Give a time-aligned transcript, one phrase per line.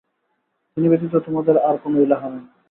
[0.77, 2.45] তিনি ব্যতীত তোমাদের আর কোন ইলাহ নেই।